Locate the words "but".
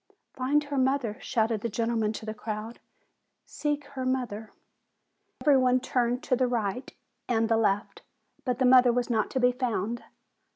8.43-8.57